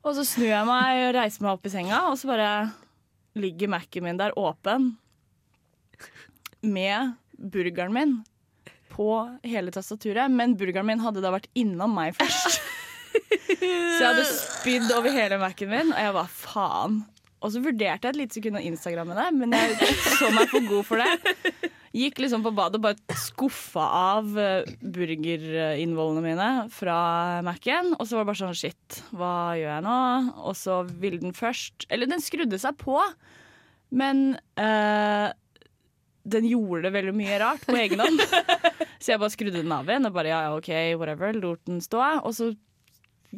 [0.02, 2.52] Og så snur jeg meg og reiser meg opp i senga, og så bare
[3.38, 4.92] ligger Mac-en min der åpen
[6.62, 8.18] med burgeren min
[8.92, 9.08] på
[9.48, 10.34] hele tastaturet.
[10.34, 12.62] Men burgeren min hadde da vært innom meg først.
[13.62, 17.02] Så jeg hadde spydd over hele Mac-en min, og jeg var faen.
[17.42, 20.68] Og så vurderte jeg et lite sekund å instagramme det, men jeg så meg for
[20.70, 21.72] god for det.
[21.92, 26.96] Gikk liksom på badet og bare skuffa av eh, burgerinnvollene mine fra
[27.44, 27.96] Mac-en.
[27.98, 29.98] Og så var det bare sånn shit, hva gjør jeg nå?
[30.46, 32.96] Og så ville den først Eller den skrudde seg på,
[33.92, 35.28] men eh,
[36.32, 38.24] den gjorde det veldig mye rart på egen hånd.
[39.02, 40.70] Så jeg bare skrudde den av igjen og bare ja, ja, OK,
[41.02, 42.04] whatever, lot den stå.
[42.22, 42.52] Og så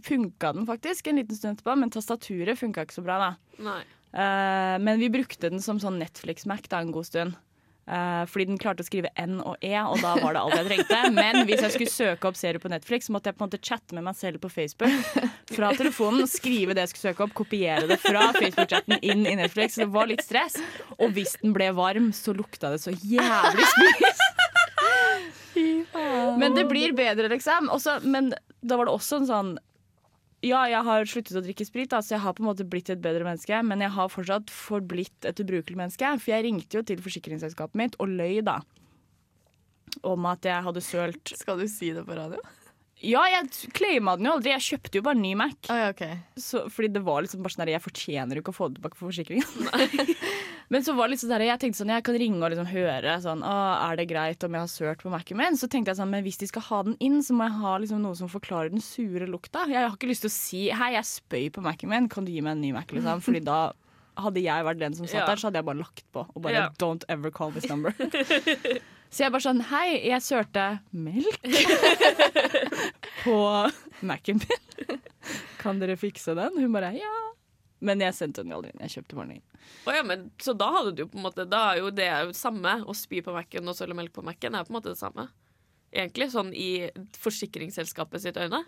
[0.03, 3.79] funka den faktisk en liten stund etterpå, men tastaturet funka ikke så bra, da.
[4.13, 7.41] Eh, men vi brukte den som sånn Netflix-Mac da en god stund.
[7.84, 10.67] Uh, fordi den klarte å skrive N og E, og da var det alt jeg
[10.69, 10.99] trengte.
[11.17, 13.60] Men hvis jeg skulle søke opp serier på Netflix, så måtte jeg på en måte
[13.60, 14.93] chatte med meg selv på Facebook
[15.51, 16.23] fra telefonen.
[16.32, 19.75] Skrive det jeg skulle søke opp, kopiere det fra Facebook-chatten inn i Netflix.
[19.75, 20.56] Så det var litt stress.
[20.95, 24.23] Og hvis den ble varm, så lukta det så jævlig spis.
[26.39, 27.67] Men det blir bedre, liksom.
[27.73, 28.32] Også, men
[28.63, 29.53] da var det også en sånn
[30.43, 32.91] ja, jeg har sluttet å drikke sprit, da, så jeg har på en måte blitt
[32.91, 33.62] et bedre menneske.
[33.63, 36.10] Men jeg har fortsatt forblitt et ubrukelig menneske.
[36.19, 38.60] For jeg ringte jo til forsikringsselskapet mitt og løy da
[40.10, 42.39] om at jeg hadde sølt Skal du si det på radio?
[43.03, 44.53] Ja, jeg claima den jo aldri.
[44.53, 45.58] Jeg kjøpte jo bare ny Mac.
[45.67, 46.21] Oh, ja, okay.
[46.39, 48.79] Så, fordi det var liksom bare sånn der, Jeg fortjener jo ikke å få det
[48.79, 49.47] tilbake for forsikringen.
[50.69, 52.69] Men så var det litt sånn der, jeg tenkte sånn, jeg kan ringe og liksom
[52.71, 53.58] høre sånn, å,
[53.91, 55.58] er det greit om jeg har sølt på Mac-en min.
[55.60, 57.73] Så tenkte jeg sånn, men hvis de skal ha den inn, så må jeg ha
[57.84, 59.65] liksom noe som forklarer den sure lukta.
[59.69, 62.32] Jeg har ikke lyst til å si hei, jeg spøy på Mac-en min, kan du
[62.32, 62.88] gi meg en ny Mac?
[62.95, 63.21] liksom?
[63.26, 63.60] Fordi da
[64.23, 65.28] hadde jeg vært den som satt Ja.
[65.28, 66.26] der, så hadde jeg bare lagt på.
[66.36, 66.69] Og bare Ja.
[66.80, 67.91] don't ever call this number.
[69.13, 71.41] så jeg bare sånn, hei, jeg sølte melk
[73.23, 73.38] på
[74.06, 74.99] Mac-en min.
[75.62, 76.58] Kan dere fikse den?
[76.60, 77.13] Hun bare ja.
[77.84, 78.84] Men jeg sendte den aldri inn.
[78.86, 79.63] Jeg kjøpte bare den inn.
[79.86, 82.08] Oh, ja, men, så da hadde du jo på en måte Da er jo det
[82.08, 82.78] er jo samme.
[82.88, 85.28] Å spy på Mac-en og søle melk på Mac-en er på en måte det samme.
[85.93, 86.89] Egentlig, sånn i
[87.22, 88.63] forsikringsselskapet sitt øyne.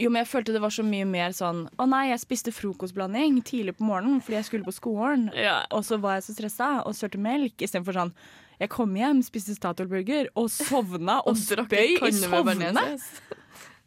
[0.00, 3.42] Jo, men jeg følte det var så mye mer sånn Å nei, jeg spiste frokostblanding
[3.44, 5.26] tidlig på morgenen fordi jeg skulle på skolen.
[5.36, 5.60] Ja.
[5.74, 8.14] Og så var jeg så stressa og sølte melk istedenfor sånn
[8.62, 13.08] Jeg kom hjem, spiste Statoil-burger og sovna og, og spøy i bearnéssaus.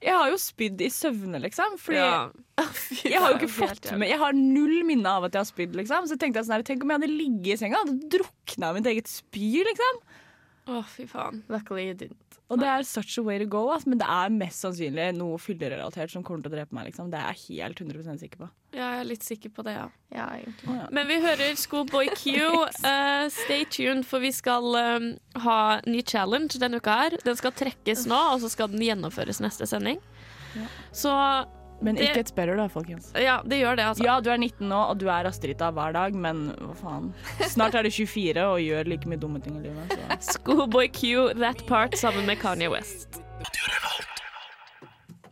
[0.05, 1.77] Jeg har jo spydd i søvne, liksom.
[1.81, 2.19] Fordi Ja.
[3.03, 5.73] jeg har jo ikke fått med Jeg har null minne av at jeg har spydd,
[5.75, 6.05] liksom.
[6.07, 8.77] Så tenkte jeg sånn her, tenk om jeg hadde ligget i senga og drukna av
[8.79, 9.99] mitt eget spy, liksom.
[10.65, 11.43] Å, fy faen.
[11.51, 12.39] Luckily you didn't.
[12.53, 13.87] Og det er such a way to go, ass.
[13.89, 16.91] men det er mest sannsynlig noe fyllerelatert som kommer til å drepe meg.
[16.91, 17.09] Liksom.
[17.09, 18.49] Det er jeg helt 100 sikker på.
[18.75, 19.87] Ja, jeg er litt sikker på det, ja.
[20.13, 20.75] Ja, egentlig.
[20.93, 22.35] Men vi hører Schoolboy Q.
[22.85, 25.07] Uh, stay tuned, for vi skal um,
[25.41, 25.57] ha
[25.89, 27.15] ny challenge denne uka her.
[27.25, 29.97] Den skal trekkes nå, og så skal den gjennomføres neste sending.
[30.93, 31.11] Så
[31.83, 33.09] Men ikke et better, da, folkens.
[33.19, 34.05] ja, det gjør det, altså.
[34.07, 37.09] Ja, du er 19 nå, og du er Astrita hver dag, men hva faen.
[37.51, 39.95] Snart er du 24 og gjør like mye dumme ting i livet.
[40.19, 40.37] Så.
[40.39, 43.19] Schoolboy Q, That Part, sammen med Kanye West.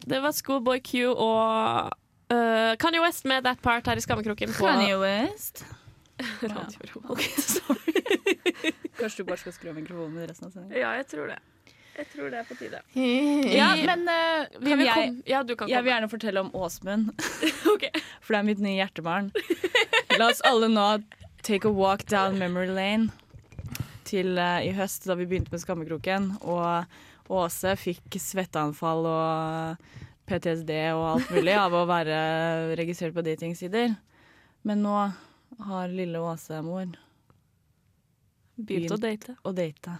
[0.03, 1.93] Det var Schoolboy Q og
[2.33, 5.63] uh, Kanye West med That Part her i Skammekroken på West.
[6.43, 7.09] Radio Revolt.
[7.09, 7.93] Ok, sorry.
[8.99, 10.77] Kanskje du bare skal skru av mikrofonen i resten av sendingen.
[10.77, 11.39] Ja, jeg tror det.
[11.97, 12.79] Jeg tror det er på tide.
[13.59, 16.49] Ja, men uh, Vi kan jeg, kom- ja, du kan jeg vil gjerne fortelle om
[16.57, 17.11] Åsmund,
[17.73, 17.91] okay.
[18.21, 19.29] for det er mitt nye hjertebarn.
[20.17, 20.87] La oss alle nå
[21.45, 23.11] take a walk down memory lane
[24.09, 26.31] til uh, i høst, da vi begynte med Skammekroken.
[26.41, 29.85] Og Åse fikk svetteanfall og
[30.29, 32.17] PTSD og alt mulig av å være
[32.79, 33.93] registrert på datingsider.
[34.67, 34.97] Men nå
[35.67, 36.93] har lille Åse-mor
[38.55, 39.33] Begynt å date.
[39.43, 39.95] å date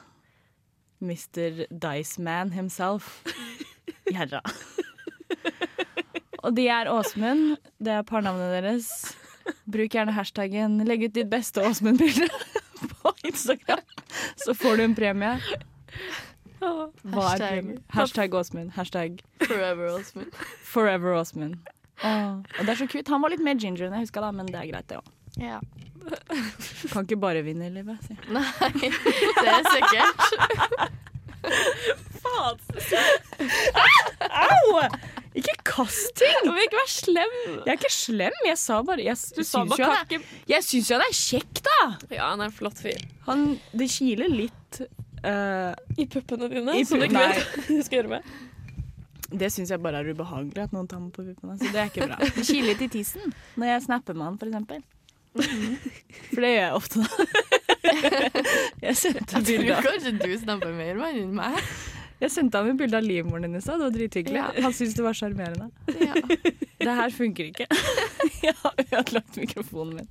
[1.04, 1.66] Mr.
[1.70, 3.22] Dice Man himself.
[4.10, 4.42] Gjerra.
[6.44, 7.58] Og de er Åsmund.
[7.80, 8.90] Det er parnavnet deres.
[9.68, 12.30] Bruk gjerne hashtaggen 'legg ut ditt beste Åsmund-bilde'
[13.04, 13.82] på Instagram,
[14.40, 15.34] så får du en premie.
[16.64, 17.58] Hva er Hashtag.
[17.58, 17.82] premien?
[17.92, 18.72] Hashtag Åsmund.
[18.78, 20.32] Hashtag Forever Åsmund.
[20.64, 21.58] Forever Åsmund.
[22.04, 23.08] Og det er så kult.
[23.12, 25.13] Han var litt mer ginger enn jeg huska, men det er greit, det òg.
[25.42, 25.60] Ja.
[26.92, 27.98] Kan ikke bare vinne i livet.
[28.06, 28.14] Si.
[28.36, 28.44] Nei,
[29.40, 30.20] det er sikkert.
[32.24, 32.60] Faen.
[34.30, 34.84] Au!
[35.34, 36.44] Ikke kast ting!
[36.46, 37.34] Du må ikke være slem!
[37.66, 38.36] Jeg er ikke slem.
[38.46, 41.62] Jeg sa bare Jeg, Du syns bare jo han er, jeg syns han er kjekk,
[41.66, 41.78] da.
[42.14, 43.02] Ja, han er en flott fyr.
[43.26, 44.82] Han, det kiler litt.
[45.26, 48.34] uh, I puppene dine, I som du ikke vet hva du skal gjøre med.
[49.42, 51.58] det syns jeg bare er ubehagelig at noen tar meg på puppene.
[51.58, 52.20] Så det er ikke bra.
[52.38, 54.86] Det kiler litt i tissen når jeg snapper med han, eksempel.
[55.34, 57.10] For det gjør jeg ofte, da.
[58.84, 61.58] Jeg sendte bilde av kanskje du snapper mer mann enn meg.
[62.24, 63.82] Jeg sendte ham et bilde av livmoren din i stad.
[63.82, 64.38] Det var drithyggelig.
[64.40, 64.46] Ja.
[64.64, 65.68] Han syntes det var sjarmerende.
[66.00, 66.14] Ja.
[66.84, 67.68] Det her funker ikke.
[68.46, 70.08] Jeg har ødelagt mikrofonen min.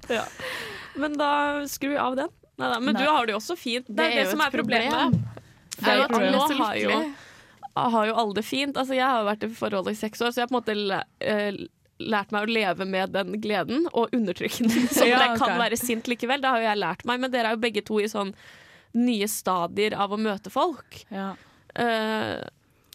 [1.00, 1.30] Men da
[1.72, 2.32] skrur vi av den.
[2.60, 3.02] Neida, men Nei.
[3.02, 3.86] du har det jo også fint.
[3.88, 4.92] Det, Det er det som er problemet.
[4.92, 5.22] problem.
[5.88, 6.98] Er jo at nå har jo,
[7.96, 8.76] har jo alle det fint.
[8.76, 11.00] Altså, jeg har vært i forhold i seks år, så jeg har på en måte
[11.24, 11.62] eh,
[12.00, 14.88] lært meg å leve med den gleden og undertrykke den.
[14.88, 16.42] Så Ja, jeg kan være sint likevel.
[16.42, 17.22] Det har jo jeg lært meg.
[17.22, 18.32] Men dere er jo begge to i sånn
[18.98, 21.04] nye stadier av å møte folk.
[21.12, 21.32] Ja.
[21.72, 22.42] Uh,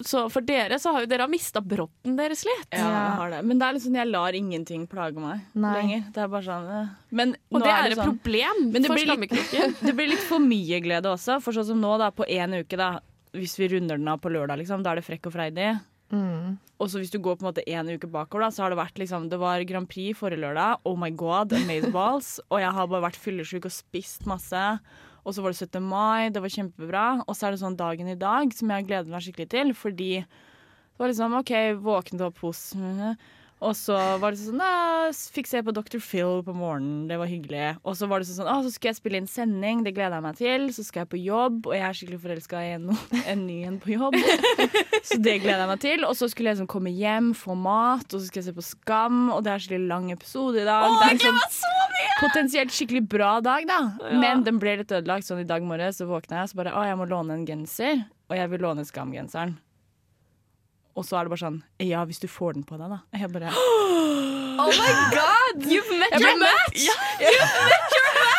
[0.06, 2.70] så for dere så har jo dere mista brodden deres litt.
[2.70, 3.40] Ja, jeg har det.
[3.50, 5.74] Men det er liksom, jeg lar ingenting plage meg Nei.
[5.80, 6.04] lenger.
[6.14, 6.92] Det er bare sånn eh.
[7.18, 9.76] Men Og nå det er er et sånn problem det for Skammekroken.
[9.88, 11.40] Det blir litt for mye glede også.
[11.42, 12.98] For sånn som nå, da, på én uke, da.
[13.38, 15.72] Hvis vi runder den av på lørdag, liksom, da er det frekk og freidig.
[16.14, 16.56] Mm.
[16.80, 18.80] Og så hvis du går på en måte én uke bakover, da, så har det
[18.80, 20.84] vært liksom Det var Grand Prix forrige lørdag.
[20.88, 22.38] Oh my god, amazeballs.
[22.52, 24.64] og jeg har bare vært fyllesyk og spist masse.
[25.28, 25.84] Og så var det 17.
[25.84, 27.08] mai, det var kjempebra.
[27.26, 30.12] Og så er det sånn dagen i dag som jeg gleder meg skikkelig til, fordi
[30.22, 32.62] det var liksom OK, våknet opp hos
[33.58, 34.62] og så var det sånn
[35.34, 35.98] Fikk se på Dr.
[36.04, 37.78] Phil på morgenen, det var hyggelig.
[37.88, 40.26] Og så var det sånn, å, så skal jeg spille inn sending, det gleder jeg
[40.26, 40.68] meg til.
[40.76, 42.92] Så skal jeg på jobb, og jeg er skikkelig forelska i en,
[43.34, 44.18] en ny en på jobb.
[45.02, 46.06] Så det gleder jeg meg til.
[46.06, 48.68] Og så skulle jeg liksom komme hjem, få mat, og så skal jeg se på
[48.68, 50.90] Skam, og det er skikkelig lang episode i dag.
[50.92, 51.42] Åh, det er liksom
[52.22, 53.80] potensielt skikkelig bra dag, da.
[54.22, 55.28] Men den ble litt ødelagt.
[55.28, 58.06] Sånn i dag morges så våkna jeg, så bare å, jeg må låne en genser.
[58.28, 59.56] Og jeg vil låne Skam-genseren.
[60.98, 63.02] Og så er det bare sånn Ja, hvis du får den på deg, da.
[63.14, 63.54] Jeg bare
[64.58, 65.68] Oh my god!
[65.70, 66.82] You've met your match!
[67.22, 68.38] You've met your match!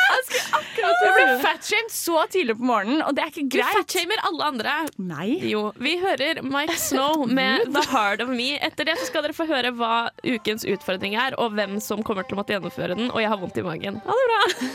[0.78, 3.70] Jeg ble fatshamed så tidlig på morgenen, og det er ikke greit.
[3.76, 4.74] Du fatshamer alle andre.
[4.98, 5.28] Nei.
[5.46, 8.50] Jo, vi hører Mike Snow med The Heart of Me.
[8.66, 12.26] Etter det så skal dere få høre hva ukens utfordring er, og hvem som kommer
[12.26, 13.12] til å måtte gjennomføre den.
[13.12, 14.02] Og jeg har vondt i magen.
[14.06, 14.70] Ha det bra!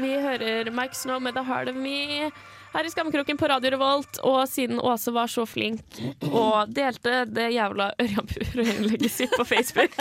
[0.00, 2.30] Vi hører Mike Snow med The Heart of Me
[2.76, 4.20] her i Skammekroken på Radio Revolt.
[4.26, 9.96] Og siden Åse var så flink og delte det jævla Ørjanpur-innlegget sitt på Facebook,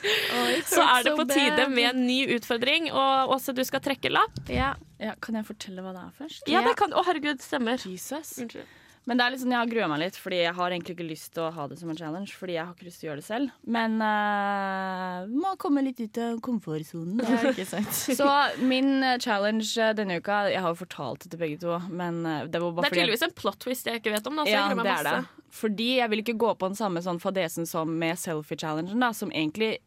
[0.72, 2.90] så er det på tide med en ny utfordring.
[2.92, 4.42] Og Åse, du skal trekke lapp.
[4.50, 4.74] Ja.
[5.00, 6.48] Ja, kan jeg fortelle hva det er først?
[6.50, 7.80] Ja, det kan Å, herregud, stemmer.
[7.88, 8.34] Jesus.
[8.42, 8.68] Unnskyld.
[9.10, 11.06] Men det er litt sånn, jeg har grua meg litt, fordi jeg har egentlig ikke
[11.08, 12.30] lyst til å ha det som en challenge.
[12.38, 13.56] Fordi jeg har ikke lyst til å gjøre det selv.
[13.66, 17.18] Men uh, må komme litt ut av komfortsonen.
[17.90, 18.28] Så
[18.62, 22.22] min eh, challenge eh, denne uka Jeg har jo fortalt det til begge to, men
[22.22, 24.38] det var bare Det er tydeligvis en plot twist jeg ikke vet om.
[24.38, 25.18] Da, så Ja, jeg gruer meg det er det.
[25.18, 25.46] masse.
[25.58, 29.34] Fordi jeg vil ikke gå på den samme sånn fadesen som med selfie-challengen, da, som
[29.34, 29.80] egentlig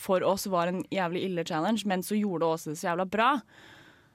[0.00, 3.34] for oss var en jævlig ille challenge, men så gjorde Åse det så jævla bra.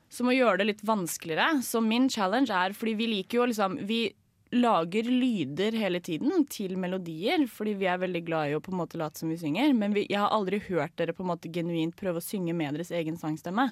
[0.10, 1.62] som å gjøre det litt vanskeligere.
[1.62, 4.15] Så min challenge er fordi vi liker jo liksom Vi
[4.56, 8.80] lager lyder hele tiden til melodier, fordi vi er veldig glad i å på en
[8.80, 9.74] måte late som vi synger.
[9.76, 12.78] Men vi, jeg har aldri hørt dere på en måte genuint prøve å synge med
[12.78, 13.70] deres egen sangstemme.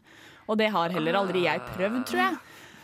[0.49, 2.39] Og det har heller aldri jeg prøvd, tror jeg.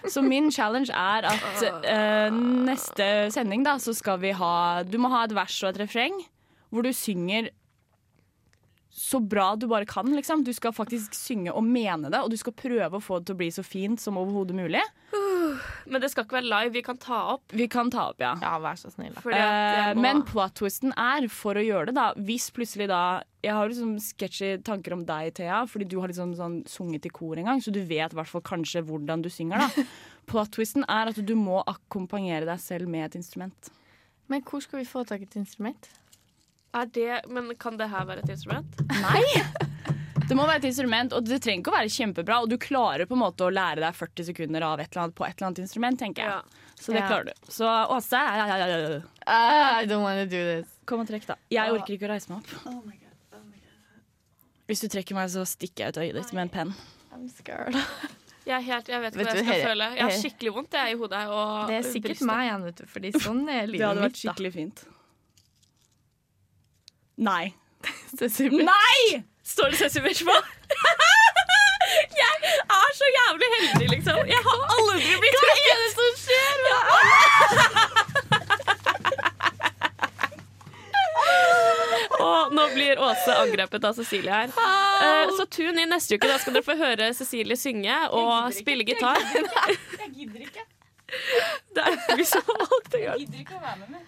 [0.09, 5.11] Så min challenge er at uh, neste sending da, så skal vi ha Du må
[5.13, 6.15] ha et vers og et refreng
[6.71, 7.51] hvor du synger
[8.91, 10.43] så bra du bare kan, liksom.
[10.43, 13.37] Du skal faktisk synge og mene det, og du skal prøve å få det til
[13.37, 14.83] å bli så fint som overhodet mulig.
[15.87, 16.71] Men det skal ikke være live.
[16.73, 17.43] Vi kan ta opp.
[17.51, 18.35] Vi kan ta opp, ja.
[18.41, 19.13] Ja, vær så snill.
[19.21, 23.23] Fordi at Eh, må- men plot-twisten er, for å gjøre det, da Hvis plutselig da
[23.43, 27.09] Jeg har liksom sketchy tanker om deg, Thea, fordi du har liksom sånn sunget i
[27.09, 29.83] kor en gang, så du vet i hvert fall kanskje hvordan du synger, da.
[30.27, 33.69] Plot-twisten er at du må akkompagnere deg selv med et instrument.
[34.29, 35.89] Men hvor skal vi få tak i et instrument?
[36.73, 38.65] er det, men kan det her være et instrument?
[39.01, 39.25] Nei!
[40.31, 42.37] Det må være et instrument, og det trenger ikke å være kjempebra.
[42.45, 45.15] Og du klarer på en måte å lære deg 40 sekunder av et eller annet
[45.17, 46.31] på et eller annet instrument, tenker jeg.
[46.31, 46.69] Ja.
[46.79, 47.07] Så det Ja.
[47.09, 47.33] klarer du.
[47.51, 48.21] Så Åse.
[49.27, 50.71] Ah, I don't wanna do this.
[50.85, 51.35] kom og trekk, da.
[51.51, 52.93] Jeg orker ikke å reise meg opp.
[54.71, 56.73] Hvis du trekker meg, så stikker jeg ut øyet ditt med en penn.
[57.11, 57.75] I'm scared.
[58.41, 59.87] Jeg, er helt, jeg vet ikke hva jeg skal føle.
[59.93, 61.19] Jeg har skikkelig vondt jeg, i hodet.
[61.29, 62.25] Og Det er sikkert brystet.
[62.25, 62.85] meg igjen, vet du.
[62.89, 64.31] Fordi sånn er Det hadde vært mitt, da.
[64.33, 64.81] skikkelig fint.
[67.21, 67.53] Nei.
[68.71, 69.23] Nei!
[69.51, 70.35] Står det Sessi på?
[72.21, 72.35] jeg
[72.77, 74.19] er så jævlig heldig, liksom.
[74.31, 76.55] Jeg har aldri blitt Hva er det som skjer?
[82.21, 84.49] Og nå blir Åse angrepet av Cecilie her.
[84.55, 86.27] Eh, Så tune inn neste uke.
[86.31, 89.19] Da skal dere få høre Cecilie synge og spille gitar.
[90.01, 90.63] Jeg gidder ikke.
[91.75, 93.23] Det er vi som har valgt å gjøre det.
[93.25, 94.03] gidder ikke å være med mer.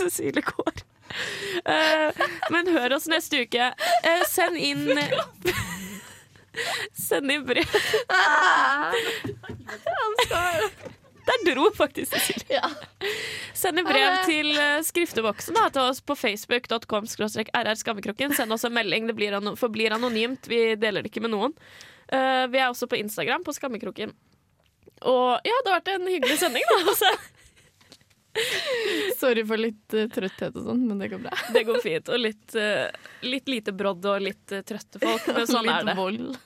[0.00, 0.74] Cecilie går.
[1.64, 3.70] Eh, men hør oss neste uke.
[4.02, 4.90] Eh, send inn
[6.96, 7.78] Send inn brev.
[11.26, 12.62] Der dro faktisk Cecilie.
[13.54, 18.36] Send inn brev til eh, skrifteboksen da, til oss på facebook.com rrskammekroken.
[18.36, 19.10] Send oss en melding.
[19.10, 20.46] Det blir an forblir anonymt.
[20.48, 21.56] Vi deler det ikke med noen.
[22.06, 24.12] Uh, vi er også på Instagram på Skammekroken.
[25.10, 27.10] Og ja, det har vært en hyggelig sending, da.
[29.20, 31.36] Sorry for litt uh, trøtthet og sånn, men det går bra.
[31.56, 32.10] Det går fint.
[32.12, 32.90] Og litt, uh,
[33.26, 35.30] litt lite brodd og litt uh, trøtte folk.
[35.32, 36.36] Men sånn er litt vold.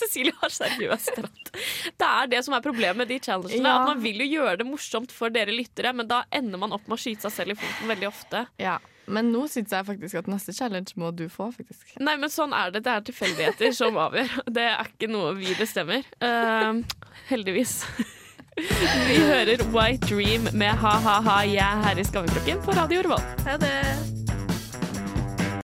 [0.00, 1.50] Cecilie har seriøst rett.
[1.98, 3.66] Det er det som er problemet med de challengene.
[3.66, 3.80] Ja.
[3.80, 6.86] At man vil jo gjøre det morsomt for dere lyttere, men da ender man opp
[6.86, 8.44] med å skyte seg selv i foten veldig ofte.
[8.62, 8.78] Ja.
[9.10, 11.96] Men nå syns jeg faktisk at neste challenge må du få, faktisk.
[11.98, 12.84] Nei, men sånn er det.
[12.86, 14.38] Det er tilfeldigheter som avgjør.
[14.46, 16.06] Det er ikke noe vi bestemmer.
[16.22, 16.84] Uh,
[17.32, 17.80] heldigvis.
[19.08, 23.46] Vi hører White Dream med Ha-ha-ha, jeg er her i Skammekroken på Radio Revolt.
[23.46, 24.19] Ha det!